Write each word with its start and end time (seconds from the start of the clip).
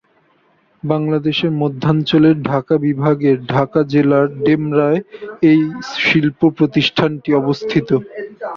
বাংলাদেশের 0.83 1.51
মধ্যাঞ্চলের 1.61 2.35
ঢাকা 2.43 2.75
বিভাগের 2.85 3.37
ঢাকা 3.47 3.81
জেলার 3.91 4.27
ডেমরায় 4.45 4.99
এই 5.43 5.61
শিল্প 5.97 6.39
প্রতিষ্ঠানটি 6.57 7.29
অবস্থিত। 7.41 7.89